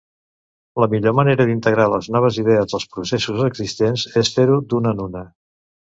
[0.83, 5.23] La millor manera d'integrar les noves idees als processos existents és fer-ho d'una en una.